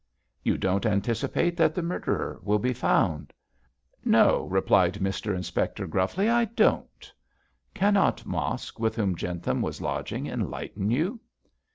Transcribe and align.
'You 0.41 0.57
don't 0.57 0.87
anticipate 0.87 1.55
that 1.57 1.75
the 1.75 1.83
murderer 1.83 2.39
will 2.41 2.57
be 2.57 2.73
found?' 2.73 3.33
'No!' 4.03 4.47
replied 4.49 4.95
Mr 4.95 5.35
Inspector, 5.35 5.85
gruffly. 5.85 6.27
'I 6.27 6.45
don't.' 6.45 7.13
'Cannot 7.75 8.25
Mosk, 8.25 8.79
with 8.79 8.95
whom 8.95 9.15
Jentham 9.15 9.61
was 9.61 9.79
lodging, 9.79 10.25
enlighten 10.25 10.89
you?' 10.89 11.19